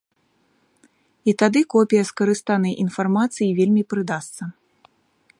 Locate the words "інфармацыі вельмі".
2.85-3.83